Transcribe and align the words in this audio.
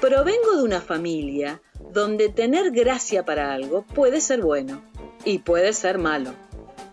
Provengo 0.00 0.56
de 0.56 0.62
una 0.62 0.80
familia 0.80 1.60
donde 1.92 2.28
tener 2.28 2.70
gracia 2.72 3.24
para 3.24 3.52
algo 3.54 3.82
puede 3.82 4.20
ser 4.20 4.40
bueno 4.40 4.82
y 5.24 5.38
puede 5.38 5.72
ser 5.72 5.98
malo. 5.98 6.32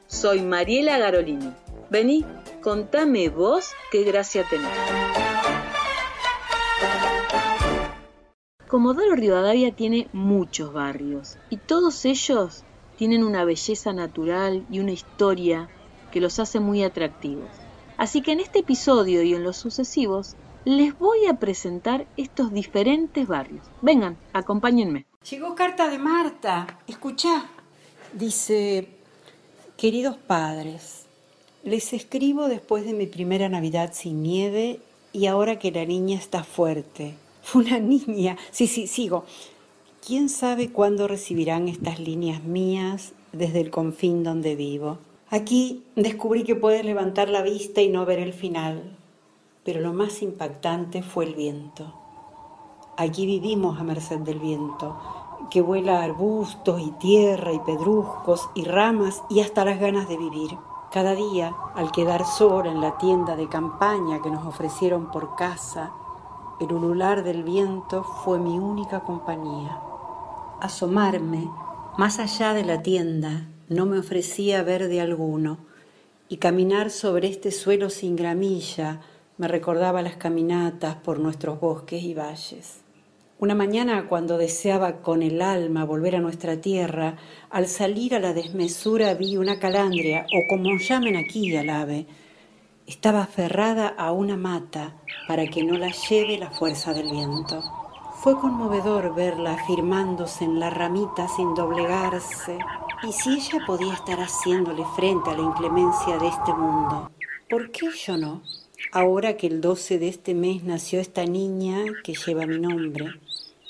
Soy 0.07 0.41
Mariela 0.41 0.97
Garolini. 0.97 1.53
Vení, 1.89 2.25
contame 2.61 3.29
vos 3.29 3.71
qué 3.91 4.03
gracia 4.03 4.45
tenés. 4.49 4.69
Comodoro 8.67 9.15
Rivadavia 9.15 9.75
tiene 9.75 10.07
muchos 10.13 10.73
barrios 10.73 11.37
y 11.49 11.57
todos 11.57 12.05
ellos 12.05 12.63
tienen 12.97 13.23
una 13.23 13.45
belleza 13.45 13.93
natural 13.93 14.65
y 14.71 14.79
una 14.79 14.91
historia 14.91 15.69
que 16.11 16.21
los 16.21 16.39
hace 16.39 16.59
muy 16.59 16.83
atractivos. 16.83 17.62
Así 17.97 18.21
que 18.21 18.31
en 18.31 18.39
este 18.39 18.59
episodio 18.59 19.23
y 19.23 19.33
en 19.33 19.43
los 19.43 19.57
sucesivos 19.57 20.35
les 20.65 20.97
voy 20.97 21.25
a 21.27 21.39
presentar 21.39 22.07
estos 22.17 22.53
diferentes 22.53 23.27
barrios. 23.27 23.65
Vengan, 23.81 24.17
acompáñenme. 24.31 25.05
Llegó 25.29 25.55
carta 25.55 25.89
de 25.89 25.97
Marta. 25.97 26.79
Escucha. 26.87 27.49
Dice, 28.13 28.89
queridos 29.77 30.17
padres, 30.17 31.05
les 31.63 31.93
escribo 31.93 32.47
después 32.47 32.85
de 32.85 32.93
mi 32.93 33.07
primera 33.07 33.49
Navidad 33.49 33.91
sin 33.93 34.23
nieve 34.23 34.79
y 35.11 35.27
ahora 35.27 35.59
que 35.59 35.71
la 35.71 35.85
niña 35.85 36.17
está 36.17 36.43
fuerte. 36.43 37.15
Fue 37.41 37.63
una 37.65 37.79
niña. 37.79 38.37
Sí, 38.51 38.67
sí, 38.67 38.87
sigo. 38.87 39.25
¿Quién 40.05 40.27
sabe 40.27 40.69
cuándo 40.69 41.07
recibirán 41.07 41.69
estas 41.69 41.99
líneas 41.99 42.43
mías 42.43 43.13
desde 43.31 43.61
el 43.61 43.69
confín 43.69 44.23
donde 44.23 44.55
vivo? 44.55 44.97
Aquí 45.33 45.83
descubrí 45.95 46.43
que 46.43 46.53
puedes 46.53 46.85
levantar 46.85 47.27
la 47.27 47.41
vista 47.41 47.81
y 47.81 47.89
no 47.89 48.05
ver 48.05 48.19
el 48.19 48.33
final, 48.33 48.99
pero 49.63 49.81
lo 49.81 49.91
más 49.91 50.21
impactante 50.21 51.01
fue 51.01 51.25
el 51.25 51.33
viento. 51.33 51.91
Aquí 52.97 53.25
vivimos 53.25 53.79
a 53.79 53.83
merced 53.83 54.19
del 54.19 54.37
viento, 54.37 54.95
que 55.49 55.61
vuela 55.61 56.03
arbustos 56.03 56.79
y 56.81 56.91
tierra 56.99 57.51
y 57.51 57.57
pedruscos 57.61 58.47
y 58.53 58.63
ramas 58.65 59.23
y 59.27 59.39
hasta 59.39 59.65
las 59.65 59.79
ganas 59.79 60.07
de 60.07 60.17
vivir. 60.17 60.55
Cada 60.91 61.15
día, 61.15 61.55
al 61.73 61.91
quedar 61.91 62.25
sola 62.25 62.69
en 62.69 62.79
la 62.79 62.99
tienda 62.99 63.35
de 63.35 63.49
campaña 63.49 64.21
que 64.21 64.29
nos 64.29 64.45
ofrecieron 64.45 65.09
por 65.09 65.35
casa, 65.35 65.93
el 66.59 66.71
ulular 66.71 67.23
del 67.23 67.41
viento 67.41 68.03
fue 68.03 68.37
mi 68.37 68.59
única 68.59 68.99
compañía. 68.99 69.81
Asomarme 70.61 71.49
más 71.97 72.19
allá 72.19 72.53
de 72.53 72.65
la 72.65 72.83
tienda 72.83 73.47
no 73.73 73.85
me 73.85 73.99
ofrecía 73.99 74.63
verde 74.63 75.01
alguno, 75.01 75.57
y 76.29 76.37
caminar 76.37 76.89
sobre 76.89 77.27
este 77.27 77.51
suelo 77.51 77.89
sin 77.89 78.15
gramilla 78.15 79.01
me 79.37 79.47
recordaba 79.47 80.01
las 80.01 80.15
caminatas 80.15 80.95
por 80.95 81.19
nuestros 81.19 81.59
bosques 81.59 82.03
y 82.03 82.13
valles. 82.13 82.79
Una 83.39 83.55
mañana, 83.55 84.07
cuando 84.07 84.37
deseaba 84.37 85.01
con 85.01 85.21
el 85.21 85.41
alma 85.41 85.83
volver 85.83 86.15
a 86.15 86.21
nuestra 86.21 86.61
tierra, 86.61 87.17
al 87.49 87.67
salir 87.67 88.15
a 88.15 88.19
la 88.19 88.33
desmesura 88.33 89.15
vi 89.15 89.35
una 89.35 89.59
calandria, 89.59 90.25
o 90.33 90.47
como 90.47 90.77
llamen 90.77 91.17
aquí 91.17 91.55
al 91.57 91.69
ave. 91.69 92.05
Estaba 92.87 93.23
aferrada 93.23 93.87
a 93.89 94.11
una 94.11 94.37
mata 94.37 94.95
para 95.27 95.45
que 95.47 95.63
no 95.63 95.77
la 95.77 95.91
lleve 95.91 96.37
la 96.37 96.51
fuerza 96.51 96.93
del 96.93 97.09
viento. 97.09 97.82
Fue 98.23 98.39
conmovedor 98.39 99.13
verla 99.13 99.51
afirmándose 99.51 100.45
en 100.45 100.57
la 100.57 100.69
ramita 100.69 101.27
sin 101.27 101.53
doblegarse. 101.53 102.57
Y 103.05 103.11
si 103.11 103.33
ella 103.33 103.59
podía 103.67 103.95
estar 103.95 104.17
haciéndole 104.21 104.85
frente 104.95 105.29
a 105.29 105.35
la 105.35 105.41
inclemencia 105.43 106.17
de 106.17 106.29
este 106.29 106.53
mundo, 106.53 107.11
¿por 107.49 107.69
qué 107.71 107.87
yo 107.93 108.15
no? 108.15 108.41
Ahora 108.93 109.35
que 109.35 109.47
el 109.47 109.59
12 109.59 109.99
de 109.99 110.07
este 110.07 110.35
mes 110.35 110.63
nació 110.63 111.01
esta 111.01 111.25
niña 111.25 111.83
que 112.01 112.13
lleva 112.13 112.45
mi 112.45 112.59
nombre, 112.59 113.07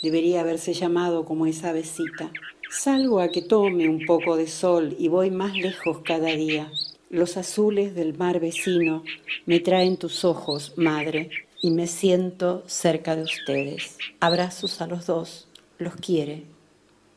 debería 0.03 0.41
haberse 0.41 0.75
llamado 0.75 1.25
como 1.25 1.47
esa 1.47 1.73
besita. 1.73 2.29
Salgo 2.69 3.21
a 3.21 3.29
que 3.29 3.41
tome 3.41 3.89
un 3.89 4.05
poco 4.05 4.37
de 4.37 4.45
sol 4.45 4.95
y 4.99 5.07
voy 5.07 5.31
más 5.31 5.55
lejos 5.55 6.01
cada 6.05 6.27
día. 6.27 6.71
Los 7.09 7.37
azules 7.37 7.95
del 7.95 8.15
mar 8.15 8.39
vecino 8.39 9.03
me 9.47 9.61
traen 9.61 9.97
tus 9.97 10.23
ojos, 10.23 10.73
madre, 10.77 11.31
y 11.63 11.71
me 11.71 11.87
siento 11.87 12.61
cerca 12.67 13.15
de 13.15 13.23
ustedes. 13.23 13.97
Abrazos 14.19 14.81
a 14.81 14.87
los 14.87 15.05
dos. 15.05 15.47
Los 15.77 15.95
quiere 15.95 16.45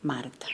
Marta. 0.01 0.47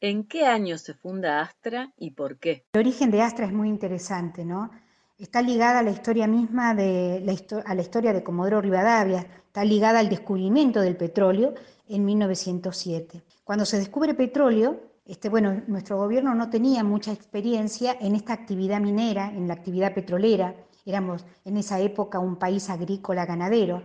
¿En 0.00 0.22
qué 0.22 0.46
año 0.46 0.78
se 0.78 0.94
funda 0.94 1.42
Astra 1.42 1.92
y 1.98 2.12
por 2.12 2.38
qué? 2.38 2.66
El 2.72 2.80
origen 2.80 3.10
de 3.10 3.20
Astra 3.20 3.46
es 3.46 3.52
muy 3.52 3.68
interesante, 3.68 4.44
¿no? 4.44 4.70
Está 5.18 5.42
ligada 5.42 5.80
a 5.80 5.82
la 5.82 5.90
historia 5.90 6.28
misma 6.28 6.72
de 6.76 7.20
la, 7.24 7.62
a 7.66 7.74
la 7.74 7.82
historia 7.82 8.12
de 8.12 8.22
Comodoro 8.22 8.60
Rivadavia, 8.60 9.26
está 9.46 9.64
ligada 9.64 9.98
al 9.98 10.08
descubrimiento 10.08 10.80
del 10.82 10.96
petróleo 10.96 11.54
en 11.88 12.04
1907. 12.04 13.24
Cuando 13.42 13.66
se 13.66 13.78
descubre 13.78 14.14
petróleo, 14.14 14.80
este, 15.04 15.28
bueno, 15.28 15.62
nuestro 15.66 15.96
gobierno 15.96 16.32
no 16.36 16.48
tenía 16.48 16.84
mucha 16.84 17.12
experiencia 17.12 17.96
en 18.00 18.14
esta 18.14 18.34
actividad 18.34 18.80
minera, 18.80 19.30
en 19.30 19.48
la 19.48 19.54
actividad 19.54 19.94
petrolera, 19.94 20.54
éramos 20.86 21.24
en 21.44 21.56
esa 21.56 21.80
época 21.80 22.18
un 22.18 22.36
país 22.36 22.70
agrícola 22.70 23.26
ganadero. 23.26 23.82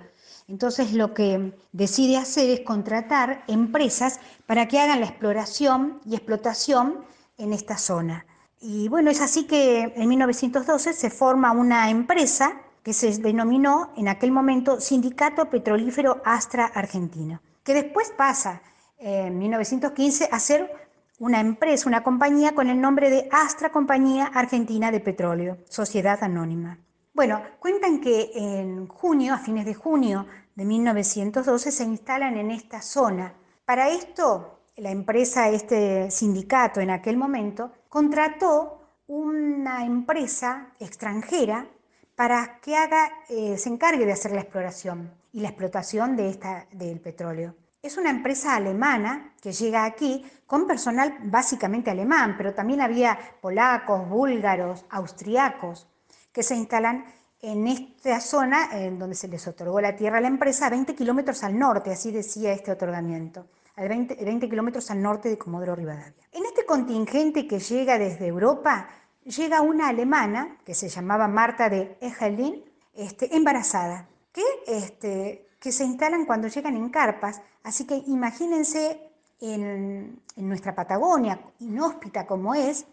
Entonces 0.47 0.93
lo 0.93 1.13
que 1.13 1.53
decide 1.71 2.17
hacer 2.17 2.49
es 2.49 2.61
contratar 2.61 3.43
empresas 3.47 4.19
para 4.45 4.67
que 4.67 4.79
hagan 4.79 4.99
la 4.99 5.05
exploración 5.05 6.01
y 6.05 6.15
explotación 6.15 7.05
en 7.37 7.53
esta 7.53 7.77
zona. 7.77 8.25
Y 8.61 8.89
bueno, 8.89 9.09
es 9.09 9.21
así 9.21 9.45
que 9.45 9.93
en 9.95 10.09
1912 10.09 10.93
se 10.93 11.09
forma 11.09 11.51
una 11.51 11.89
empresa 11.89 12.61
que 12.83 12.93
se 12.93 13.17
denominó 13.19 13.91
en 13.95 14.07
aquel 14.07 14.31
momento 14.31 14.81
Sindicato 14.81 15.49
Petrolífero 15.49 16.21
Astra 16.25 16.65
Argentino, 16.65 17.41
que 17.63 17.73
después 17.73 18.11
pasa 18.17 18.61
en 18.97 19.37
1915 19.37 20.29
a 20.31 20.39
ser 20.39 20.89
una 21.19 21.39
empresa, 21.39 21.87
una 21.87 22.03
compañía 22.03 22.53
con 22.53 22.69
el 22.69 22.79
nombre 22.79 23.09
de 23.09 23.27
Astra 23.31 23.71
Compañía 23.71 24.25
Argentina 24.25 24.91
de 24.91 24.99
Petróleo, 24.99 25.57
Sociedad 25.69 26.23
Anónima. 26.23 26.79
Bueno, 27.19 27.41
cuentan 27.59 27.99
que 27.99 28.31
en 28.33 28.87
junio, 28.87 29.33
a 29.33 29.39
fines 29.39 29.65
de 29.65 29.73
junio 29.73 30.25
de 30.55 30.63
1912, 30.63 31.69
se 31.69 31.83
instalan 31.83 32.37
en 32.37 32.49
esta 32.49 32.81
zona. 32.81 33.33
Para 33.65 33.89
esto, 33.89 34.61
la 34.77 34.89
empresa, 34.91 35.49
este 35.49 36.11
sindicato 36.11 36.79
en 36.79 36.91
aquel 36.91 37.17
momento, 37.17 37.73
contrató 37.89 39.01
una 39.07 39.83
empresa 39.85 40.69
extranjera 40.79 41.67
para 42.15 42.61
que 42.61 42.77
haga, 42.77 43.11
eh, 43.27 43.57
se 43.57 43.67
encargue 43.67 44.05
de 44.05 44.13
hacer 44.13 44.31
la 44.31 44.39
exploración 44.39 45.13
y 45.33 45.41
la 45.41 45.49
explotación 45.49 46.15
de 46.15 46.29
esta, 46.29 46.67
del 46.71 47.01
petróleo. 47.01 47.53
Es 47.81 47.97
una 47.97 48.11
empresa 48.11 48.55
alemana 48.55 49.33
que 49.41 49.51
llega 49.51 49.83
aquí 49.83 50.25
con 50.45 50.65
personal 50.65 51.17
básicamente 51.23 51.91
alemán, 51.91 52.35
pero 52.37 52.53
también 52.53 52.79
había 52.79 53.19
polacos, 53.41 54.07
búlgaros, 54.07 54.85
austriacos 54.89 55.88
que 56.31 56.43
se 56.43 56.55
instalan 56.55 57.05
en 57.41 57.67
esta 57.67 58.19
zona 58.19 58.69
en 58.73 58.99
donde 58.99 59.15
se 59.15 59.27
les 59.27 59.47
otorgó 59.47 59.79
la 59.79 59.95
tierra 59.95 60.17
a 60.17 60.21
la 60.21 60.27
empresa, 60.27 60.69
20 60.69 60.95
kilómetros 60.95 61.43
al 61.43 61.57
norte, 61.57 61.91
así 61.91 62.11
decía 62.11 62.51
este 62.51 62.71
otorgamiento, 62.71 63.47
a 63.75 63.83
20, 63.83 64.15
20 64.23 64.49
kilómetros 64.49 64.91
al 64.91 65.01
norte 65.01 65.29
de 65.29 65.37
Comodoro 65.37 65.75
Rivadavia. 65.75 66.27
En 66.31 66.45
este 66.45 66.65
contingente 66.65 67.47
que 67.47 67.59
llega 67.59 67.97
desde 67.97 68.27
Europa, 68.27 68.89
llega 69.23 69.61
una 69.61 69.87
alemana 69.87 70.57
que 70.65 70.73
se 70.73 70.89
llamaba 70.89 71.27
Marta 71.27 71.69
de 71.69 71.97
Egelin, 72.01 72.65
este, 72.93 73.33
embarazada, 73.35 74.09
que, 74.33 74.43
este, 74.67 75.47
que 75.59 75.71
se 75.71 75.85
instalan 75.85 76.25
cuando 76.25 76.49
llegan 76.49 76.75
en 76.75 76.89
carpas, 76.89 77.41
así 77.63 77.85
que 77.85 77.95
imagínense 78.07 78.99
en, 79.39 80.21
en 80.35 80.49
nuestra 80.49 80.75
Patagonia, 80.75 81.39
inhóspita 81.59 82.27
como 82.27 82.53
es, 82.53 82.85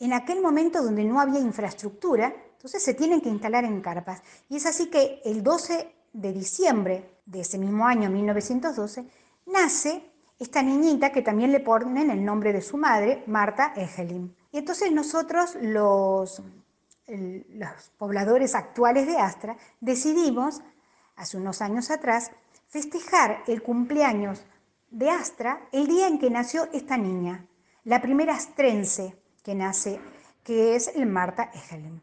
en 0.00 0.14
aquel 0.14 0.40
momento 0.40 0.82
donde 0.82 1.04
no 1.04 1.20
había 1.20 1.38
infraestructura, 1.38 2.34
entonces 2.62 2.84
se 2.84 2.94
tienen 2.94 3.20
que 3.20 3.28
instalar 3.28 3.64
en 3.64 3.80
carpas. 3.80 4.22
Y 4.48 4.54
es 4.54 4.66
así 4.66 4.86
que 4.86 5.20
el 5.24 5.42
12 5.42 5.92
de 6.12 6.32
diciembre 6.32 7.18
de 7.26 7.40
ese 7.40 7.58
mismo 7.58 7.84
año, 7.84 8.08
1912, 8.08 9.04
nace 9.46 10.00
esta 10.38 10.62
niñita 10.62 11.10
que 11.10 11.22
también 11.22 11.50
le 11.50 11.58
ponen 11.58 12.08
el 12.08 12.24
nombre 12.24 12.52
de 12.52 12.62
su 12.62 12.76
madre, 12.76 13.24
Marta 13.26 13.72
Egelin. 13.74 14.36
Y 14.52 14.58
entonces 14.58 14.92
nosotros, 14.92 15.56
los, 15.60 16.40
pobladores 17.98 18.54
actuales 18.54 19.08
de 19.08 19.16
Astra, 19.16 19.56
decidimos, 19.80 20.62
hace 21.16 21.38
unos 21.38 21.62
años 21.62 21.90
atrás, 21.90 22.30
festejar 22.68 23.42
el 23.48 23.64
cumpleaños 23.64 24.44
de 24.88 25.10
Astra 25.10 25.66
el 25.72 25.88
día 25.88 26.06
en 26.06 26.20
que 26.20 26.30
nació 26.30 26.68
esta 26.72 26.96
niña, 26.96 27.44
la 27.82 28.00
primera 28.00 28.36
astrense 28.36 29.16
que 29.42 29.56
nace, 29.56 29.98
que 30.44 30.76
es 30.76 30.92
el 30.94 31.06
Marta 31.06 31.50
Egelin 31.52 32.00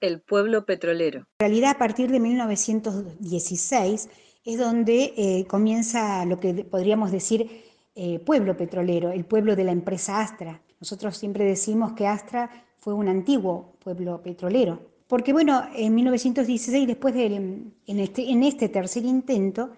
el 0.00 0.20
pueblo 0.20 0.64
petrolero. 0.64 1.20
En 1.38 1.48
realidad, 1.48 1.72
a 1.72 1.78
partir 1.78 2.10
de 2.10 2.20
1916 2.20 4.08
es 4.44 4.58
donde 4.58 5.12
eh, 5.16 5.46
comienza 5.46 6.24
lo 6.24 6.40
que 6.40 6.64
podríamos 6.64 7.12
decir 7.12 7.64
eh, 7.94 8.18
pueblo 8.20 8.56
petrolero, 8.56 9.10
el 9.10 9.24
pueblo 9.24 9.56
de 9.56 9.64
la 9.64 9.72
empresa 9.72 10.20
Astra. 10.20 10.62
Nosotros 10.80 11.16
siempre 11.16 11.44
decimos 11.44 11.92
que 11.92 12.06
Astra 12.06 12.50
fue 12.78 12.94
un 12.94 13.08
antiguo 13.08 13.74
pueblo 13.82 14.22
petrolero. 14.22 14.80
Porque 15.06 15.32
bueno, 15.32 15.64
en 15.74 15.94
1916, 15.94 16.86
después 16.86 17.14
de 17.14 17.26
en 17.26 17.98
este, 17.98 18.30
en 18.30 18.44
este 18.44 18.68
tercer 18.68 19.04
intento, 19.04 19.70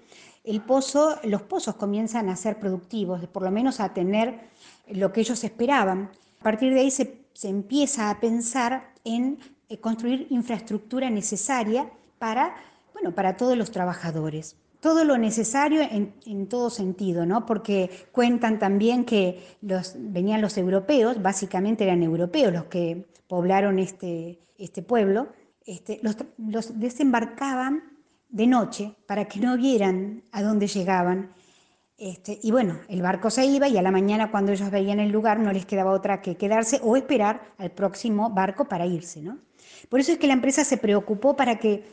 el 0.45 0.61
pozo, 0.61 1.19
los 1.25 1.43
pozos 1.43 1.77
comienzan 1.77 2.29
a 2.29 2.37
ser 2.37 2.59
productivos, 2.59 3.27
por 3.29 3.43
lo 3.43 3.51
menos 3.51 3.81
a 3.81 3.95
tener 3.95 4.51
lo 4.89 5.13
que 5.13 5.21
ellos 5.21 5.43
esperaban. 5.43 6.11
A 6.41 6.43
partir 6.43 6.75
de 6.75 6.81
ahí 6.81 6.91
se, 6.91 7.25
se 7.33 7.49
empieza 7.49 8.11
a 8.11 8.21
pensar 8.21 8.93
en 9.05 9.39
construir 9.81 10.27
infraestructura 10.31 11.11
necesaria 11.11 11.91
para, 12.19 12.55
bueno, 12.93 13.15
para 13.15 13.37
todos 13.37 13.57
los 13.57 13.71
trabajadores. 13.71 14.57
Todo 14.81 15.05
lo 15.05 15.17
necesario 15.17 15.83
en, 15.83 16.13
en, 16.27 16.49
todo 16.49 16.69
sentido, 16.69 17.25
¿no? 17.25 17.47
Porque 17.47 17.91
cuentan 18.11 18.59
también 18.59 19.05
que 19.05 19.57
los, 19.61 19.95
venían 19.97 20.41
los 20.41 20.59
europeos, 20.59 21.23
básicamente 21.23 21.85
eran 21.85 22.03
europeos 22.03 22.53
los 22.53 22.65
que 22.65 23.07
poblaron 23.29 23.79
este, 23.79 24.41
este 24.59 24.83
pueblo, 24.83 25.29
este, 25.65 26.01
los, 26.03 26.17
los 26.39 26.79
desembarcaban 26.81 27.93
de 28.29 28.47
noche 28.47 28.97
para 29.07 29.27
que 29.27 29.39
no 29.39 29.57
vieran 29.57 30.25
a 30.33 30.43
dónde 30.43 30.67
llegaban. 30.67 31.33
Este, 31.99 32.41
y 32.43 32.51
bueno, 32.51 32.81
el 32.89 33.03
barco 33.03 33.31
se 33.31 33.47
iba 33.47 33.69
y 33.69 33.77
a 33.77 33.83
la 33.83 33.93
mañana 33.93 34.31
cuando 34.31 34.51
ellos 34.51 34.71
veían 34.71 34.99
el 34.99 35.13
lugar 35.13 35.39
no 35.39 35.53
les 35.53 35.67
quedaba 35.67 35.93
otra 35.93 36.21
que 36.21 36.37
quedarse 36.37 36.81
o 36.83 36.97
esperar 36.97 37.55
al 37.59 37.71
próximo 37.71 38.31
barco 38.31 38.65
para 38.65 38.87
irse. 38.87 39.23
¿no? 39.23 39.39
Por 39.89 40.01
eso 40.01 40.13
es 40.13 40.19
que 40.19 40.27
la 40.27 40.33
empresa 40.33 40.65
se 40.65 40.77
preocupó 40.77 41.37
para 41.37 41.59
que 41.59 41.85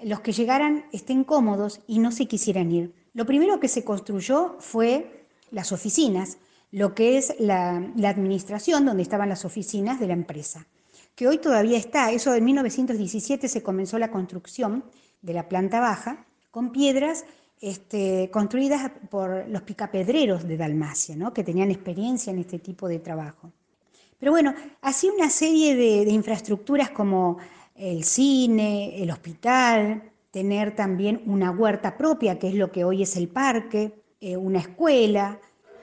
los 0.00 0.20
que 0.20 0.32
llegaran 0.32 0.84
estén 0.92 1.24
cómodos 1.24 1.80
y 1.86 1.98
no 1.98 2.12
se 2.12 2.26
quisieran 2.26 2.72
ir. 2.72 2.94
Lo 3.14 3.26
primero 3.26 3.60
que 3.60 3.68
se 3.68 3.84
construyó 3.84 4.56
fue 4.58 5.26
las 5.50 5.72
oficinas, 5.72 6.38
lo 6.70 6.94
que 6.94 7.18
es 7.18 7.34
la, 7.38 7.76
administración 8.04 8.86
donde 8.86 9.02
estaban 9.02 9.28
las 9.28 9.44
oficinas 9.44 10.00
de 10.00 10.06
la 10.06 10.14
empresa, 10.14 10.66
que 11.14 11.28
hoy 11.28 11.38
todavía 11.38 11.78
está. 11.78 12.10
Eso 12.10 12.34
en 12.34 12.44
1917 12.44 13.48
se 13.48 13.62
comenzó 13.62 13.98
la 13.98 14.10
construcción 14.10 14.84
de 15.20 15.34
la 15.34 15.48
planta 15.48 15.80
baja, 15.80 16.24
con 16.50 16.72
piedras 16.72 17.24
este, 17.60 18.30
construidas 18.32 18.90
por 19.10 19.48
los 19.48 19.62
picapedreros 19.62 20.48
de 20.48 20.56
Dalmacia, 20.56 21.16
que 21.34 21.44
tenían 21.44 21.70
experiencia 21.70 22.32
en 22.32 22.40
este 22.40 22.58
tipo 22.58 22.88
de 22.88 22.98
trabajo. 22.98 23.52
Pero 24.22 24.30
bueno, 24.30 24.54
así 24.82 25.10
una 25.10 25.28
serie 25.28 25.74
de, 25.74 26.08
infraestructuras 26.08 26.90
como 26.90 27.38
el 27.74 28.04
cine, 28.04 29.02
el 29.02 29.10
hospital, 29.10 30.12
tener 30.30 30.76
también 30.76 31.24
una 31.26 31.50
huerta 31.50 31.96
propia, 31.96 32.38
que 32.38 32.46
es 32.46 32.54
lo 32.54 32.70
que 32.70 32.84
hoy 32.84 33.02
es 33.02 33.16
el 33.16 33.26
parque, 33.26 33.92
eh, 34.20 34.36
una 34.36 34.60
escuela, 34.60 35.40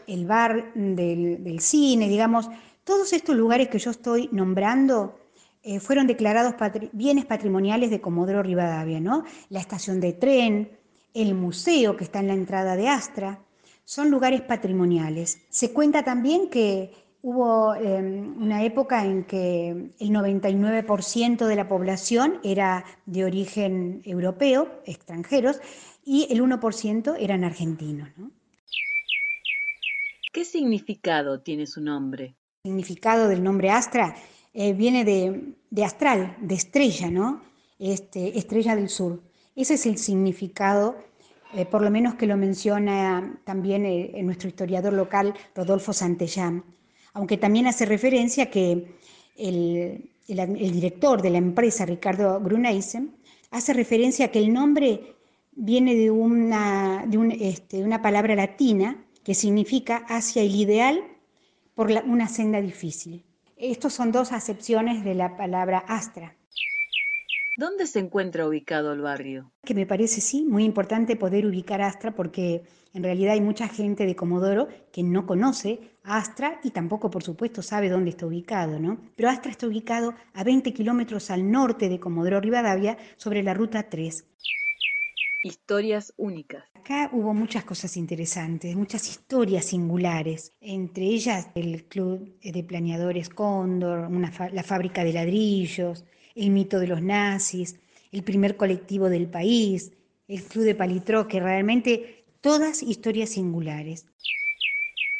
el 0.08 0.26
bar 0.26 0.74
del, 0.74 1.60
cine, 1.60 2.08
digamos, 2.08 2.50
todos 2.86 3.12
estos 3.12 3.36
lugares 3.36 3.68
que 3.68 3.78
yo 3.78 3.92
estoy 3.92 4.30
nombrando 4.32 5.20
eh, 5.62 5.82
fueron 5.82 6.08
declarados 6.08 6.54
bienes 6.94 7.26
patrimoniales 7.26 7.90
de 7.90 8.00
Comodoro 8.00 8.42
Rivadavia, 8.42 9.02
¿no? 9.02 9.26
La 9.50 9.60
estación 9.60 10.00
de 10.00 10.14
tren, 10.14 10.78
el 11.14 11.36
museo 11.36 11.98
que 11.98 12.06
está 12.06 12.22
en 12.22 12.28
la 12.28 12.36
entrada 12.36 12.78
de 12.78 12.88
Astra, 12.88 13.42
son 13.84 14.10
lugares 14.10 14.40
patrimoniales. 14.40 15.42
Se 15.50 15.74
cuenta 15.74 16.06
también 16.06 16.50
que 16.50 17.09
hubo 17.22 17.76
em, 17.76 18.42
una 18.42 18.64
época 18.64 19.06
en 19.06 19.24
que 19.26 19.92
el 20.00 20.10
99% 20.10 21.46
de 21.46 21.56
la 21.56 21.68
población 21.68 22.40
era 22.44 22.86
de 23.06 23.26
origen 23.26 24.02
europeo, 24.06 24.82
extranjeros, 24.86 25.60
y 26.06 26.28
el 26.32 26.42
1% 26.42 27.16
eran 27.20 27.44
argentinos. 27.44 28.10
¿no? 28.18 28.32
¿Qué 30.32 30.46
significado 30.46 31.42
tiene 31.42 31.68
su 31.68 31.82
nombre? 31.82 32.36
El 32.64 32.72
significado 32.72 33.28
del 33.28 33.44
nombre 33.44 33.72
Astra 33.72 34.16
eh, 34.54 34.74
viene 34.74 35.04
de, 35.04 35.84
astral, 35.84 36.38
de 36.42 36.56
estrella, 36.56 37.10
¿no? 37.12 37.42
Este, 37.78 38.38
estrella 38.38 38.76
del 38.76 38.90
sur. 38.90 39.22
Ese 39.56 39.76
es 39.76 39.86
el 39.86 39.98
significado, 39.98 40.98
eh, 41.54 41.66
por 41.66 41.82
lo 41.82 41.90
menos 41.90 42.16
que 42.16 42.28
lo 42.28 42.38
menciona 42.38 43.40
también 43.44 43.86
eh, 43.86 44.22
nuestro 44.24 44.50
historiador 44.50 44.94
local, 44.94 45.34
Rodolfo 45.56 45.94
Santellán, 45.94 46.64
aunque 47.14 47.38
también 47.38 47.68
hace 47.68 47.86
referencia 47.86 48.50
que 48.50 48.96
el, 49.36 50.10
director 50.28 51.22
de 51.22 51.30
la 51.30 51.38
empresa, 51.38 51.86
Ricardo 51.86 52.40
Gruneisen, 52.40 53.16
hace 53.52 53.74
referencia 53.74 54.28
a 54.28 54.32
que 54.32 54.40
el 54.40 54.54
nombre 54.54 55.16
viene 55.52 55.96
de 55.96 56.12
una, 56.12 57.06
de 57.08 57.50
este, 57.50 57.84
una 57.84 58.02
palabra 58.02 58.36
latina 58.36 59.04
que 59.24 59.34
significa 59.34 59.98
hacia 60.08 60.42
el 60.42 60.56
ideal 60.56 61.04
por 61.76 61.92
una 62.06 62.28
senda 62.28 62.62
difícil. 62.62 63.24
Estos 63.58 63.94
son 63.94 64.12
dos 64.12 64.32
acepciones 64.32 65.04
de 65.04 65.16
la 65.16 65.36
palabra 65.36 65.80
astra. 65.80 66.36
¿Dónde 67.60 67.88
se 67.88 68.00
encuentra 68.00 68.48
ubicado 68.48 68.94
el 68.94 69.02
barrio? 69.02 69.52
Que 69.66 69.74
me 69.74 69.86
parece, 69.86 70.22
sí, 70.22 70.44
muy 70.44 70.64
importante 70.64 71.18
poder 71.18 71.46
ubicar 71.46 71.82
Astra 71.82 72.16
porque 72.16 72.64
en 72.94 73.04
realidad 73.04 73.34
hay 73.34 73.42
mucha 73.42 73.68
gente 73.68 74.06
de 74.06 74.16
Comodoro 74.16 74.68
que 74.92 75.04
no 75.04 75.26
conoce 75.26 75.80
Astra 76.04 76.60
y 76.64 76.72
tampoco, 76.72 77.12
por 77.12 77.24
supuesto, 77.24 77.62
sabe 77.62 77.90
dónde 77.90 78.10
está 78.10 78.26
ubicado, 78.26 78.80
¿no? 78.80 79.00
Pero 79.16 79.30
Astra 79.30 79.52
está 79.52 79.68
ubicado 79.68 80.16
a 80.34 80.44
20 80.44 80.74
kilómetros 80.74 81.30
al 81.30 81.50
norte 81.52 81.88
de 81.90 82.00
Comodoro 82.00 82.42
Rivadavia 82.42 82.98
sobre 83.18 83.44
la 83.44 83.54
ruta 83.54 83.90
3 83.90 84.26
historias 85.44 86.14
únicas. 86.18 86.66
Acá 86.74 87.10
hubo 87.14 87.34
muchas 87.34 87.64
cosas 87.64 87.96
interesantes, 87.96 88.76
muchas 88.76 89.08
historias 89.08 89.66
singulares, 89.66 90.54
entre 90.60 91.06
ellas 91.06 91.48
el 91.56 91.86
Club 91.86 92.38
de 92.42 92.64
Planeadores 92.64 93.30
Cóndor, 93.30 94.10
la 94.52 94.64
fábrica 94.64 95.04
de 95.04 95.14
ladrillos, 95.14 96.04
el 96.36 96.50
mito 96.50 96.80
de 96.80 96.88
los 96.88 97.02
nazis, 97.02 97.80
el 98.12 98.24
primer 98.24 98.58
colectivo 98.58 99.10
del 99.10 99.28
país, 99.28 99.94
el 100.28 100.44
Club 100.44 100.66
de 100.66 100.76
Palitró, 100.76 101.28
que 101.28 101.40
realmente 101.40 102.19
todas 102.42 102.84
historias 102.84 103.30
singulares. 103.30 104.06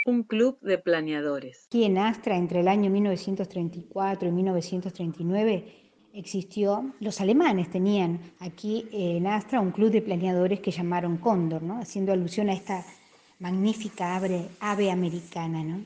Un 0.06 0.24
club 0.24 0.58
de 0.62 0.78
planeadores. 0.78 1.66
Aquí 1.68 1.84
en 1.84 1.98
Astra, 1.98 2.38
entre 2.38 2.62
el 2.62 2.68
año 2.68 2.90
1934 2.90 4.30
y 4.30 4.32
1939, 4.32 5.66
existió, 6.14 6.94
los 7.00 7.22
alemanes 7.22 7.70
tenían 7.70 8.20
aquí 8.40 8.88
en 8.92 9.28
Astra 9.28 9.60
un 9.60 9.72
club 9.72 9.92
de 9.92 10.02
planeadores 10.02 10.62
que 10.62 10.72
llamaron 10.72 11.18
Cóndor, 11.18 11.62
¿no? 11.62 11.80
haciendo 11.80 12.12
alusión 12.12 12.50
a 12.50 12.54
esta 12.54 12.86
magnífica 13.40 14.16
ave, 14.16 14.48
ave 14.60 14.90
americana. 14.90 15.64
¿no? 15.64 15.86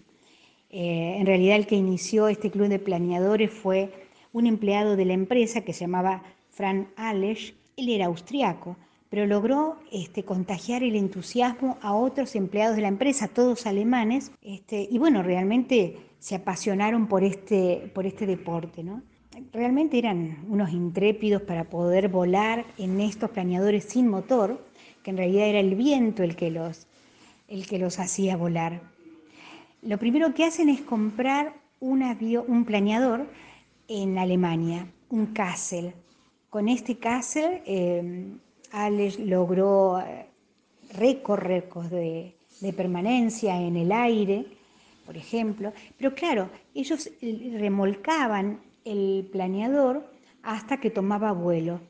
Eh, 0.70 1.18
en 1.20 1.26
realidad 1.26 1.58
el 1.58 1.68
que 1.68 1.76
inició 1.76 2.28
este 2.28 2.52
club 2.52 2.68
de 2.68 2.80
planeadores 2.80 3.52
fue 3.52 3.92
un 4.32 4.48
empleado 4.48 4.96
de 4.96 5.06
la 5.06 5.14
empresa 5.14 5.62
que 5.62 5.74
se 5.74 5.82
llamaba 5.82 6.24
Frank 6.50 6.88
Alesch, 6.96 7.56
él 7.76 7.90
era 7.90 8.06
austriaco, 8.06 8.78
pero 9.14 9.28
logró 9.28 9.78
este, 9.92 10.24
contagiar 10.24 10.82
el 10.82 10.96
entusiasmo 10.96 11.78
a 11.84 11.94
otros 11.94 12.36
empleados 12.36 12.76
de 12.76 12.82
la 12.82 12.88
empresa, 12.88 13.28
todos 13.28 13.68
alemanes, 13.68 14.32
este, 14.42 14.88
y 14.90 14.98
bueno, 14.98 15.22
realmente 15.22 16.00
se 16.18 16.34
apasionaron 16.34 17.06
por 17.06 17.24
este, 17.24 17.92
por 17.94 18.08
este 18.08 18.26
deporte. 18.26 18.84
¿no? 18.84 19.04
realmente 19.52 20.00
eran 20.00 20.44
unos 20.50 20.72
intrépidos 20.72 21.44
para 21.44 21.66
poder 21.66 22.10
volar 22.10 22.66
en 22.80 23.00
estos 23.02 23.30
planeadores 23.30 23.84
sin 23.84 24.08
motor, 24.08 24.66
que 25.04 25.12
en 25.12 25.18
realidad 25.18 25.46
era 25.46 25.60
el 25.60 25.76
viento 25.76 26.24
el 26.24 26.36
que 26.36 26.50
los, 26.50 26.88
el 27.48 27.68
que 27.68 27.78
los 27.78 28.00
hacía 28.00 28.36
volar. 28.36 28.82
Lo 29.84 30.00
primero 30.00 30.34
que 30.34 30.46
hacen 30.46 30.70
es 30.70 30.82
comprar 30.82 31.54
un, 31.80 32.02
avión, 32.02 32.46
un 32.48 32.66
planeador 32.66 33.28
en 33.88 34.18
Alemania, 34.18 34.88
un 35.10 35.28
Kassel. 35.28 35.94
Con 36.50 36.68
este 36.68 36.98
Kassel, 36.98 37.62
eh, 37.68 38.34
Alex 38.74 39.20
logró 39.20 40.00
eh, 40.00 40.26
récord, 40.94 41.46
de, 41.90 42.36
de 42.60 42.74
permanencia 42.74 43.62
en 43.62 43.78
el 43.78 43.92
aire, 43.92 44.46
por 45.06 45.16
ejemplo. 45.16 45.72
Pero 45.98 46.14
claro, 46.16 46.50
ellos 46.74 47.10
eh, 47.22 47.56
remolcaban 47.60 48.60
el 48.84 49.30
planeador 49.32 50.04
hasta 50.42 50.78
que 50.78 50.90
tomaba 50.90 51.32
vuelo. 51.32 51.82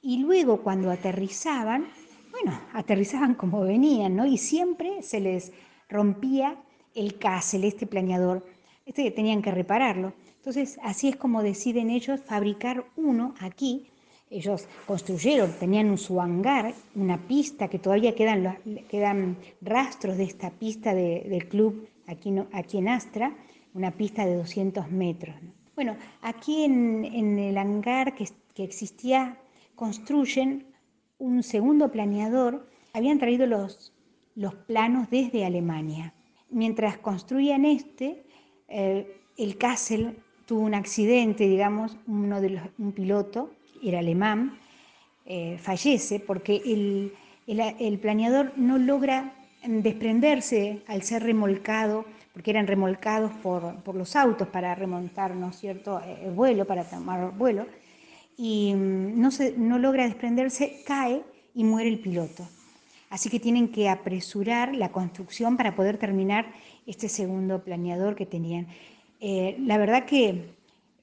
Y 0.00 0.18
luego 0.18 0.62
cuando 0.62 0.90
aterrizaban, 0.90 1.86
bueno, 2.30 2.58
aterrizaban 2.72 3.34
como 3.34 3.60
venían, 3.60 4.16
¿no? 4.16 4.24
Y 4.24 4.38
siempre 4.38 5.02
se 5.02 5.20
les 5.20 5.52
rompía 5.88 6.56
el 6.94 7.18
casel, 7.18 7.64
este 7.64 7.86
planeador, 7.86 8.46
este 8.86 9.10
tenían 9.10 9.42
que 9.42 9.50
repararlo. 9.50 10.14
Entonces, 10.36 10.78
así 10.82 11.08
es 11.08 11.16
como 11.16 11.42
deciden 11.42 11.90
ellos 11.90 12.20
fabricar 12.20 12.86
uno 12.96 13.34
aquí. 13.38 13.90
Ellos 14.28 14.66
construyeron, 14.86 15.52
tenían 15.52 15.96
su 15.98 16.20
hangar, 16.20 16.74
una 16.96 17.16
pista 17.28 17.68
que 17.68 17.78
todavía 17.78 18.14
quedan, 18.14 18.58
quedan 18.88 19.36
rastros 19.60 20.16
de 20.16 20.24
esta 20.24 20.50
pista 20.50 20.94
del 20.94 21.48
club 21.48 21.88
aquí, 22.08 22.34
aquí 22.52 22.78
en 22.78 22.88
Astra, 22.88 23.36
una 23.72 23.92
pista 23.92 24.26
de 24.26 24.34
200 24.36 24.90
metros. 24.90 25.36
Bueno, 25.76 25.96
aquí 26.22 26.64
en, 26.64 27.38
el 27.38 27.56
hangar 27.56 28.14
que, 28.14 28.26
existía, 28.64 29.38
construyen 29.74 30.66
un 31.18 31.42
segundo 31.42 31.92
planeador. 31.92 32.66
Habían 32.94 33.18
traído 33.18 33.46
los, 33.46 33.92
los 34.34 34.54
planos 34.54 35.08
desde 35.10 35.44
Alemania. 35.44 36.14
Mientras 36.50 36.96
construían 36.98 37.64
este, 37.64 38.24
eh, 38.68 39.20
el 39.36 39.58
Kassel 39.58 40.16
tuvo 40.46 40.60
un 40.60 40.74
accidente, 40.74 41.46
digamos, 41.46 41.96
uno 42.06 42.40
de 42.40 42.50
los, 42.50 42.62
un 42.78 42.92
piloto, 42.92 43.50
era 43.82 44.00
alemán, 44.00 44.58
eh, 45.24 45.58
fallece 45.60 46.20
porque 46.20 46.62
el, 46.64 47.12
el, 47.46 47.98
planeador 47.98 48.52
no 48.56 48.78
logra 48.78 49.34
desprenderse 49.66 50.82
al 50.86 51.02
ser 51.02 51.22
remolcado, 51.22 52.04
porque 52.32 52.50
eran 52.50 52.66
remolcados 52.66 53.32
por, 53.42 53.76
por 53.82 53.94
los 53.94 54.14
autos 54.14 54.48
para 54.48 54.74
remontar, 54.74 55.34
¿no 55.34 55.52
cierto?, 55.52 56.00
el 56.22 56.30
vuelo, 56.32 56.64
para 56.64 56.84
tomar 56.84 57.32
vuelo, 57.36 57.66
y 58.36 58.74
mm, 58.74 59.20
no, 59.20 59.30
se, 59.30 59.56
no 59.56 59.78
logra 59.78 60.04
desprenderse, 60.04 60.82
cae 60.86 61.22
y 61.54 61.64
muere 61.64 61.88
el 61.88 61.98
piloto. 61.98 62.46
Así 63.08 63.30
que 63.30 63.40
tienen 63.40 63.68
que 63.68 63.88
apresurar 63.88 64.74
la 64.74 64.90
construcción 64.90 65.56
para 65.56 65.74
poder 65.74 65.96
terminar 65.96 66.46
este 66.86 67.08
segundo 67.08 67.62
planeador 67.62 68.14
que 68.14 68.26
tenían. 68.26 68.66
Eh, 69.20 69.56
la 69.60 69.78
verdad 69.78 70.04
que 70.04 70.55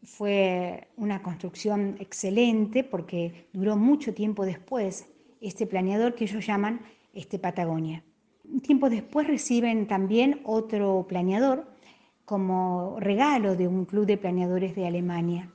fue 0.04 0.88
una 0.98 1.22
construcción 1.22 1.96
excelente 2.00 2.84
porque 2.84 3.48
duró 3.54 3.76
mucho 3.76 4.14
tiempo 4.14 4.46
después 4.46 5.08
este 5.42 5.66
planeador 5.66 6.16
que 6.16 6.26
ellos 6.26 6.46
llaman 6.46 6.82
este 7.14 7.40
Patagonia. 7.40 8.04
Un 8.44 8.60
tiempo 8.60 8.90
después 8.90 9.28
reciben 9.28 9.88
también 9.88 10.42
otro 10.44 11.06
planeador 11.08 11.68
como 12.26 12.98
regalo 13.00 13.56
de 13.56 13.68
un 13.68 13.86
club 13.86 14.06
de 14.06 14.18
planeadores 14.18 14.76
de 14.76 14.88
Alemania. 14.88 15.52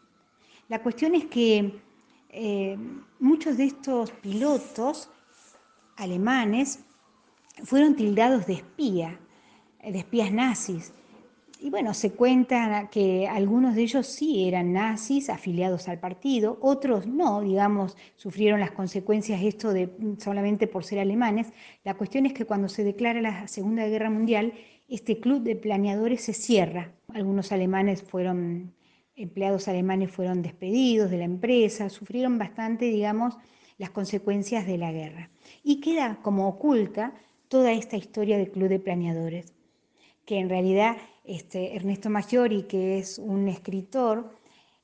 La 0.69 0.83
cuestión 0.83 1.15
es 1.15 1.25
que 1.27 1.81
eh, 2.31 2.77
muchos 3.19 3.57
de 3.57 3.65
estos 3.65 4.11
pilotos 4.11 5.11
alemanes 5.97 6.81
fueron 7.65 7.97
tildados 7.97 8.47
de 8.47 8.55
espía, 8.55 9.19
de 9.83 9.99
espías 9.99 10.33
nazis. 10.33 10.93
Y 11.61 11.71
bueno, 11.71 11.93
se 11.93 12.13
cuenta 12.13 12.89
que 12.89 13.27
algunos 13.27 13.75
de 13.75 13.83
ellos 13.83 14.07
sí 14.07 14.47
eran 14.47 14.73
nazis 14.73 15.29
afiliados 15.29 15.89
al 15.89 15.99
partido, 15.99 16.57
otros 16.61 17.09
no, 17.09 17.41
digamos, 17.41 17.97
sufrieron 18.15 18.61
las 18.61 18.71
consecuencias 18.71 19.43
esto 19.43 19.73
de 19.73 19.91
solamente 20.19 20.69
por 20.69 20.85
ser 20.85 21.01
alemanes. 21.01 21.49
La 21.83 21.95
cuestión 21.95 22.27
es 22.27 22.33
que 22.33 22.45
cuando 22.45 22.69
se 22.69 22.85
declara 22.85 23.21
la 23.21 23.49
Segunda 23.49 23.87
Guerra 23.89 24.09
Mundial, 24.09 24.53
este 24.89 25.19
club 25.19 25.43
de 25.43 25.57
planeadores 25.57 26.23
se 26.23 26.33
cierra. 26.33 26.93
Algunos 27.13 27.51
alemanes 27.51 28.05
fueron, 28.05 28.73
empleados 29.17 29.67
alemanes 29.67 30.13
fueron 30.13 30.43
despedidos 30.43 31.11
de 31.11 31.19
la 31.19 31.25
empresa, 31.25 31.91
sufrieron 31.91 32.39
bastante, 32.39 32.85
digamos, 32.85 33.37
las 33.79 33.91
consecuencias 33.91 34.65
de 34.65 34.79
la 34.79 34.93
guerra. 34.93 35.31
Y 35.65 35.81
queda 35.81 36.21
como 36.23 36.47
oculta 36.47 37.15
toda 37.49 37.73
esta 37.73 37.97
historia 37.97 38.39
del 38.39 38.53
club 38.53 38.69
de 38.69 38.79
planeadores, 38.79 39.55
que 40.29 40.39
en 40.39 40.51
realidad 40.51 40.99
este, 41.25 41.75
Ernesto 41.75 42.11
Maggiori, 42.11 42.65
que 42.65 42.99
es 42.99 43.19
un 43.19 43.49
escritor 43.49 44.31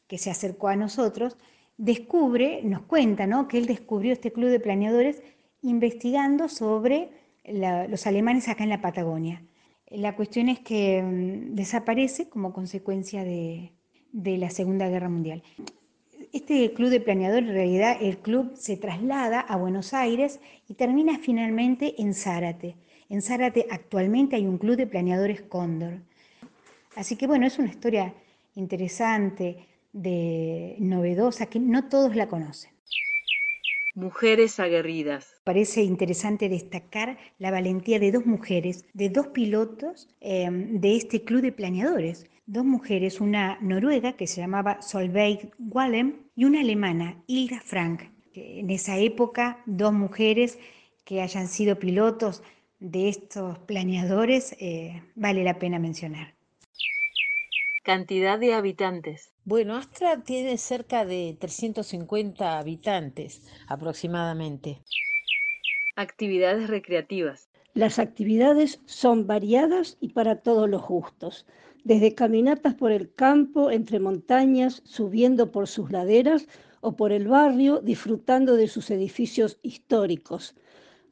que 0.07 0.17
se 0.17 0.31
acercó 0.31 0.69
a 0.69 0.77
nosotros, 0.77 1.37
descubre, 1.77 2.63
nos 2.65 2.81
cuenta 2.81 3.27
¿no? 3.27 3.47
que 3.47 3.59
él 3.59 3.67
descubrió 3.67 4.15
este 4.15 4.33
club 4.33 4.49
de 4.49 4.59
planeadores 4.59 5.23
investigando 5.61 6.49
sobre 6.49 7.11
los 7.45 8.07
alemanes 8.07 8.49
acá 8.49 8.65
en 8.65 8.71
la 8.71 8.81
Patagonia. 8.81 9.43
La 9.91 10.17
cuestión 10.17 10.49
es 10.49 10.61
que 10.61 11.03
mm, 11.03 11.55
desaparece 11.55 12.31
como 12.31 12.55
consecuencia 12.55 13.23
de, 13.23 13.73
de 14.13 14.39
la 14.39 14.49
Segunda 14.49 14.89
Guerra 14.89 15.11
Mundial. 15.11 15.43
Este 16.33 16.73
club 16.73 16.89
de 16.89 17.01
planeadores, 17.01 17.51
en 17.51 17.55
realidad, 17.55 17.99
el 18.01 18.17
club 18.17 18.53
se 18.57 18.79
traslada 18.79 19.41
a 19.41 19.57
Buenos 19.57 19.93
Aires 19.93 20.41
y 20.69 20.75
termina 20.75 21.19
finalmente 21.19 22.01
en 22.01 22.15
Zárate. 22.15 22.77
En 23.09 23.23
Zárate 23.23 23.67
actualmente 23.71 24.37
hay 24.37 24.47
un 24.47 24.59
club 24.59 24.77
de 24.77 24.87
planeadores 24.87 25.43
Cóndor. 25.43 26.01
Así 26.97 27.17
que 27.17 27.27
bueno, 27.27 27.47
es 27.47 27.59
una 27.59 27.69
historia 27.69 28.15
interesante, 28.55 29.67
de 29.93 30.77
novedosa, 30.81 31.47
que 31.47 31.61
no 31.61 31.89
todos 31.89 32.17
la 32.17 32.29
conocen. 32.29 32.73
Mujeres 33.95 34.59
aguerridas. 34.59 35.41
Parece 35.45 35.85
interesante 35.85 36.49
destacar 36.49 37.17
la 37.39 37.53
valentía 37.53 38.01
de 38.01 38.11
dos 38.11 38.27
mujeres, 38.27 38.85
de 38.93 39.09
dos 39.09 39.29
pilotos 39.29 40.09
eh, 40.21 40.49
de 40.51 40.97
este 40.97 41.23
club 41.23 41.43
de 41.43 41.53
planeadores. 41.53 42.27
Dos 42.47 42.65
mujeres, 42.65 43.21
una 43.21 43.57
noruega 43.61 44.15
que 44.15 44.27
se 44.27 44.41
llamaba 44.41 44.83
Solveig 44.83 45.53
Wallem 45.59 46.25
y 46.35 46.45
una 46.45 46.61
alemana, 46.61 47.23
Hilda 47.29 47.61
Frank. 47.61 48.03
En 48.35 48.69
esa 48.71 48.99
época, 48.99 49.63
dos 49.65 49.93
mujeres 49.93 50.59
que 51.05 51.23
hayan 51.23 51.47
sido 51.47 51.79
pilotos 51.79 52.43
de 52.85 53.09
estos 53.09 53.59
planeadores, 53.61 54.55
eh, 54.61 55.03
vale 55.15 55.43
la 55.43 55.59
pena 55.59 55.79
mencionar. 55.79 56.35
Cantidad 57.83 58.39
de 58.39 58.53
habitantes. 58.53 59.33
Bueno, 59.47 59.77
Astra 59.77 60.23
tiene 60.23 60.59
cerca 60.59 61.07
de 61.07 61.35
350 61.41 62.59
habitantes 62.59 63.43
aproximadamente. 63.69 64.83
Actividades 65.97 66.69
recreativas. 66.69 67.49
Las 67.73 67.99
actividades 67.99 68.81
son 68.85 69.27
variadas 69.27 69.97
y 70.01 70.11
para 70.11 70.43
todos 70.43 70.69
los 70.69 70.83
gustos, 70.83 71.47
desde 71.85 72.15
caminatas 72.15 72.75
por 72.75 72.93
el 72.93 73.15
campo, 73.15 73.71
entre 73.71 73.99
montañas, 73.99 74.83
subiendo 74.85 75.51
por 75.51 75.69
sus 75.69 75.91
laderas 75.91 76.49
o 76.83 76.97
por 76.97 77.13
el 77.13 77.29
barrio, 77.29 77.81
disfrutando 77.81 78.57
de 78.57 78.69
sus 78.69 78.91
edificios 78.91 79.59
históricos. 79.63 80.55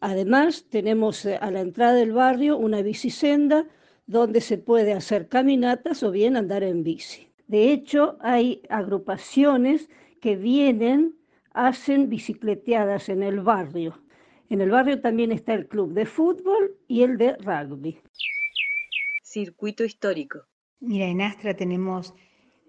Además, 0.04 0.66
tenemos 0.68 1.25
eh, 1.26 1.37
a 1.40 1.52
la 1.52 1.61
entrada 1.61 1.94
del 1.94 2.11
barrio 2.11 2.56
una 2.56 2.82
bicisenda 2.82 3.68
donde 4.09 4.40
se 4.40 4.59
puede 4.59 4.94
hacer 4.94 5.28
caminatas 5.28 6.02
o 6.02 6.11
bien 6.11 6.37
andar 6.37 6.64
en 6.64 6.82
bici. 6.82 7.28
De 7.47 7.73
hecho, 7.73 8.18
hay 8.21 8.62
agrupaciones 8.68 9.88
que 10.21 10.35
vienen, 10.35 11.14
hacen 11.52 12.09
bicicleteadas 12.09 13.11
en 13.11 13.23
el 13.23 13.42
barrio. 13.42 14.02
En 14.50 14.61
el 14.61 14.71
barrio 14.71 15.00
también 15.00 15.30
está 15.30 15.54
el 15.54 15.68
club 15.68 15.92
de 15.92 16.04
fútbol 16.04 16.76
y 16.88 17.04
el 17.04 17.16
de 17.16 17.37
rugby. 17.37 18.00
Circuito 19.23 19.85
histórico. 19.85 20.40
Mira, 20.80 21.06
en 21.06 21.21
Astra 21.21 21.54
tenemos 21.54 22.12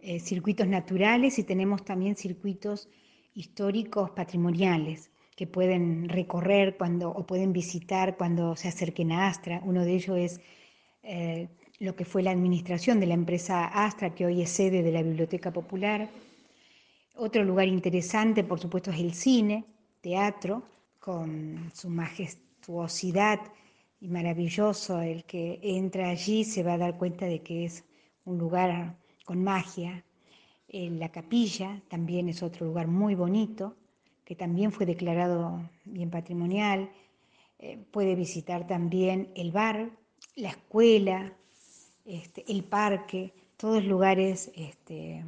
eh, 0.04 0.20
circuitos 0.20 0.68
naturales 0.68 1.40
y 1.40 1.44
tenemos 1.44 1.84
también 1.84 2.16
circuitos 2.16 2.90
históricos 3.34 4.12
patrimoniales 4.12 5.10
que 5.36 5.48
pueden 5.48 6.10
recorrer 6.10 6.78
cuando 6.78 7.10
o 7.10 7.26
pueden 7.26 7.54
visitar 7.54 8.18
cuando 8.18 8.56
se 8.56 8.68
acerquen 8.68 9.12
a 9.12 9.28
Astra. 9.28 9.62
Uno 9.64 9.84
de 9.84 9.94
ellos 9.94 10.18
es 10.18 10.42
eh, 11.02 11.50
lo 11.80 11.96
que 11.96 12.06
fue 12.06 12.24
la 12.24 12.32
administración 12.32 13.00
de 13.00 13.08
la 13.08 13.16
empresa 13.16 13.66
Astra, 13.66 14.14
que 14.14 14.26
hoy 14.26 14.42
es 14.42 14.50
sede 14.50 14.84
de 14.84 14.92
la 14.92 15.02
Biblioteca 15.02 15.52
Popular. 15.52 16.10
Otro 17.16 17.44
lugar 17.44 17.68
interesante, 17.68 18.44
por 18.44 18.60
supuesto, 18.60 18.92
es 18.92 19.00
el 19.00 19.14
cine, 19.14 19.66
teatro, 20.02 20.64
con 21.00 21.72
su 21.74 21.90
majestuosidad 21.90 23.40
y 24.00 24.08
maravilloso. 24.08 25.02
El 25.02 25.24
que 25.26 25.60
entra 25.62 26.10
allí 26.10 26.44
se 26.44 26.64
va 26.64 26.74
a 26.74 26.78
dar 26.78 26.98
cuenta 26.98 27.26
de 27.26 27.42
que 27.42 27.66
es 27.66 27.84
un 28.26 28.38
lugar 28.38 28.98
con 29.26 29.44
magia. 29.44 30.04
la 30.68 31.10
capilla 31.10 31.82
también 31.90 32.30
es 32.30 32.42
otro 32.42 32.66
lugar 32.66 32.88
muy 32.88 33.16
bonito, 33.16 33.76
que 34.26 34.36
también 34.36 34.72
fue 34.72 34.86
declarado 34.86 35.70
bien 35.86 36.10
patrimonial. 36.10 36.92
Eh, 37.60 37.78
puede 37.92 38.16
visitar 38.16 38.68
también 38.68 39.32
el 39.36 39.52
bar, 39.52 39.90
la 40.36 40.50
escuela, 40.50 41.34
este, 42.06 42.44
el 42.52 42.64
parque, 42.64 43.34
todos 43.58 43.84
lugares 43.84 44.52
este, 44.56 45.24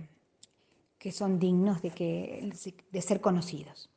que 0.97 1.11
son 1.11 1.39
dignos 1.39 1.81
de, 1.81 1.91
que, 1.91 2.51
de 2.91 3.01
ser 3.01 3.21
conocidos. 3.21 3.89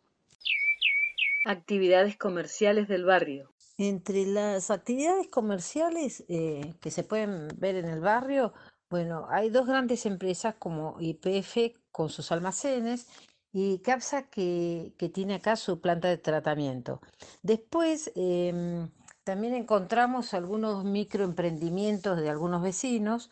Actividades 1.45 2.17
comerciales 2.17 2.89
del 2.89 3.05
barrio. 3.05 3.51
Entre 3.79 4.27
las 4.27 4.71
actividades 4.71 5.29
comerciales 5.29 6.25
eh, 6.29 6.75
que 6.81 6.91
se 6.91 7.05
pueden 7.05 7.49
ver 7.57 7.77
en 7.77 7.87
el 7.87 8.01
barrio, 8.01 8.53
bueno, 8.91 9.27
hay 9.31 9.51
dos 9.51 9.67
grandes 9.67 10.05
empresas 10.07 10.55
como 10.59 10.97
IPF 11.01 11.77
con 11.91 12.09
sus 12.09 12.33
almacenes 12.33 13.07
y 13.53 13.79
CAPSA 13.81 14.29
que, 14.31 14.95
tiene 15.13 15.35
acá 15.37 15.57
su 15.57 15.81
planta 15.81 16.09
de 16.09 16.19
tratamiento. 16.19 17.01
Después, 17.43 18.13
em, 18.15 18.91
también 19.25 19.55
encontramos 19.55 20.35
algunos 20.35 20.85
microemprendimientos 20.85 22.19
de 22.19 22.31
algunos 22.31 22.63
vecinos, 22.63 23.31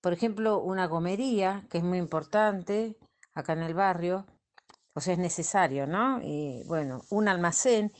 por 0.00 0.12
ejemplo, 0.12 0.60
una 0.60 0.86
gomería, 0.86 1.66
que 1.70 1.78
es 1.78 1.84
muy 1.84 1.98
importante 1.98 2.96
acá 3.34 3.52
en 3.52 3.62
el 3.62 3.74
barrio, 3.74 4.26
o 4.94 5.00
sea, 5.00 5.14
es 5.14 5.18
necesario, 5.18 5.86
¿no? 5.86 6.20
Y 6.22 6.62
bueno, 6.66 7.02
un 7.10 7.28
almacén. 7.28 7.92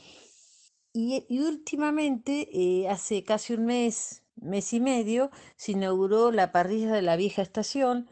Y, 0.92 1.24
últimamente, 1.40 2.48
eh, 2.52 2.88
hace 2.88 3.22
casi 3.24 3.54
un 3.54 3.66
mes, 3.66 4.24
mes 4.36 4.72
y 4.72 4.80
medio, 4.80 5.30
se 5.56 5.72
inauguró 5.72 6.32
la 6.32 6.50
parrilla 6.50 6.92
de 6.92 7.02
la 7.02 7.16
vieja 7.16 7.42
estación, 7.42 8.08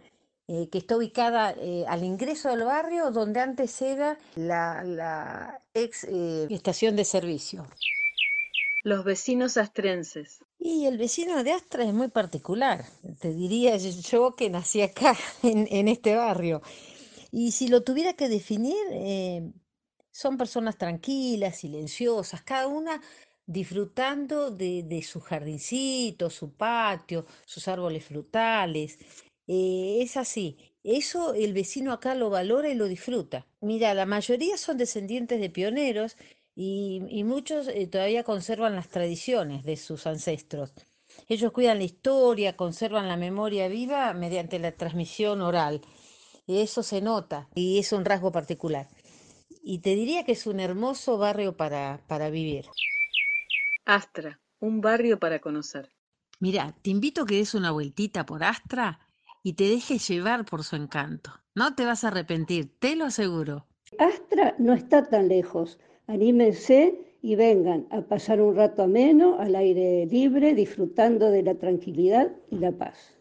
eh, 0.49 0.69
que 0.71 0.79
está 0.79 0.97
ubicada 0.97 1.55
eh, 1.59 1.85
al 1.89 2.05
ingreso 2.05 2.49
del 2.51 2.65
barrio, 2.65 3.11
donde 3.11 3.41
antes 3.41 3.83
era 3.83 4.19
la, 4.35 4.85
la 4.85 5.63
ex 5.75 6.05
estación 6.05 6.97
de 6.97 7.05
servicio 7.05 7.67
los 8.87 9.05
vecinos 9.05 9.57
astrenses. 9.57 10.45
Y 10.61 10.87
el 10.87 10.97
vecino 10.97 11.43
de 11.43 11.51
Astra 11.51 11.83
es 11.83 11.93
muy 11.93 12.07
particular, 12.07 12.85
te 13.21 13.35
diría 13.35 13.77
yo 13.77 14.37
que 14.37 14.49
nací 14.49 14.81
acá, 14.81 15.17
en, 15.43 15.89
este 15.89 16.15
barrio. 16.15 16.63
Y 17.33 17.51
si 17.51 17.67
lo 17.67 17.83
tuviera 17.83 18.13
que 18.13 18.29
definir, 18.29 18.77
eh, 18.93 19.43
son 20.13 20.39
personas 20.39 20.79
tranquilas, 20.79 21.57
silenciosas, 21.57 22.43
cada 22.43 22.69
una 22.69 23.03
disfrutando 23.45 24.53
de, 24.53 25.03
su 25.03 25.21
jardincito, 25.21 26.31
su 26.31 26.53
patio, 26.53 27.27
sus 27.45 27.67
árboles 27.67 28.05
frutales. 28.05 29.01
Eh, 29.47 29.99
es 30.01 30.17
así. 30.17 30.59
Eso 30.83 31.35
el 31.35 31.53
vecino 31.53 31.93
acá 31.93 32.15
lo 32.15 32.31
valora 32.31 32.69
y 32.69 32.75
lo 32.75 32.87
disfruta. 32.87 33.47
Mira, 33.61 33.95
la 33.95 34.07
mayoría 34.07 34.57
son 34.57 34.79
descendientes 34.79 35.41
de 35.41 35.51
pioneros 35.51 36.17
y, 36.55 37.23
muchos 37.25 37.69
eh, 37.69 37.87
todavía 37.87 38.25
conservan 38.25 38.77
las 38.77 38.89
tradiciones 38.89 39.65
de 39.65 39.77
sus 39.77 40.07
ancestros. 40.07 40.73
Ellos 41.29 41.53
cuidan 41.53 41.79
la 41.79 41.85
historia, 41.85 42.57
conservan 42.57 43.09
la 43.09 43.17
memoria 43.17 43.69
viva 43.69 44.13
mediante 44.15 44.59
la 44.59 44.73
transmisión 44.73 45.43
oral. 45.43 45.83
Y 46.47 46.61
eso 46.61 46.83
se 46.83 47.01
nota 47.01 47.49
y 47.55 47.79
es 47.79 47.93
un 47.93 48.05
rasgo 48.05 48.31
particular. 48.31 48.89
Y 49.63 49.81
te 49.81 49.97
diría 49.97 50.25
que 50.25 50.33
es 50.33 50.47
un 50.47 50.61
hermoso 50.61 51.19
barrio 51.19 51.57
para, 51.57 52.01
para 52.07 52.31
vivir. 52.31 52.67
Astra, 53.85 54.41
un 54.61 54.81
barrio 54.81 55.19
para 55.19 55.41
conocer. 55.41 55.93
Mira, 56.39 56.77
te 56.83 56.91
invito 56.91 57.23
a 57.23 57.27
que 57.27 57.37
des 57.37 57.55
una 57.55 57.73
vueltita 57.73 58.25
por 58.25 58.45
Astra 58.45 59.06
y 59.47 59.53
te 59.53 59.63
dejes 59.63 60.09
llevar 60.09 60.45
por 60.45 60.65
su 60.65 60.75
encanto. 60.75 61.31
No 61.55 61.77
te 61.77 61.85
vas 61.85 62.03
a 62.03 62.09
arrepentir, 62.09 62.77
te 62.81 62.97
lo 62.97 63.05
aseguro. 63.05 63.65
Astra 63.97 64.57
no 64.59 64.73
está 64.73 65.09
tan 65.09 65.29
lejos. 65.29 65.79
Anímense 66.09 67.15
y 67.23 67.37
vengan 67.37 67.87
a 67.93 68.01
pasar 68.01 68.41
un 68.41 68.57
rato 68.57 68.83
ameno 68.83 69.39
al 69.39 69.55
aire 69.55 70.05
libre, 70.07 70.53
disfrutando 70.53 71.31
de 71.31 71.45
la 71.45 71.55
tranquilidad 71.55 72.33
y 72.51 72.57
la 72.57 72.73
paz. 72.73 73.17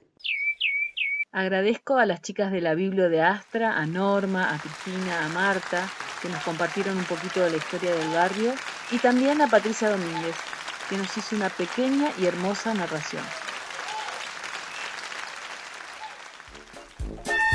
Agradezco 1.32 1.98
a 1.98 2.08
las 2.08 2.24
chicas 2.24 2.52
de 2.52 2.62
la 2.62 2.74
Biblia 2.74 3.08
de 3.08 3.22
Astra, 3.22 3.78
a 3.78 3.86
Norma, 3.86 4.52
a 4.52 4.58
Cristina, 4.58 5.28
a 5.28 5.30
Marta, 5.30 5.88
que 6.24 6.30
nos 6.30 6.44
compartieron 6.44 6.98
un 6.98 7.06
poquito 7.06 7.42
de 7.42 7.52
la 7.52 7.58
historia 7.58 7.94
del 7.94 8.10
barrio, 8.10 8.52
y 8.92 8.98
también 8.98 9.44
a 9.44 9.48
Patricia 9.48 9.92
Domínguez, 9.92 10.36
que 10.90 10.98
nos 10.98 11.16
hizo 11.16 11.36
una 11.36 11.50
pequeña 11.50 12.10
y 12.20 12.26
hermosa 12.26 12.74
narración. 12.74 13.22